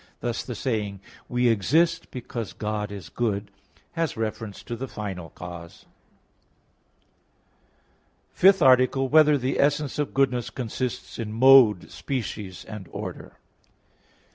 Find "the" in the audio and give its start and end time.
0.41-0.55, 4.75-4.87, 9.37-9.59